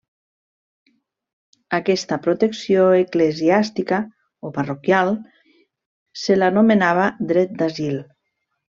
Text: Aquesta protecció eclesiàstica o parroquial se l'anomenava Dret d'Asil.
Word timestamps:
Aquesta 1.79 2.17
protecció 2.29 2.87
eclesiàstica 3.01 4.01
o 4.49 4.53
parroquial 4.59 5.15
se 6.25 6.43
l'anomenava 6.43 7.09
Dret 7.35 7.59
d'Asil. 7.63 8.05